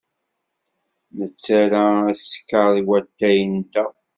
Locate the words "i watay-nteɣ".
2.79-3.91